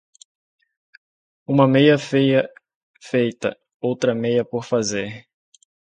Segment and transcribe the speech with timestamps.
[1.45, 2.49] Uma meia meia
[2.99, 5.27] feita, outra meia por fazer.